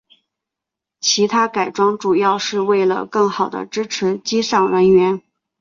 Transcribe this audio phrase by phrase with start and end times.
[0.99, 5.21] 其它改装主要是为了更好地支持机上人员。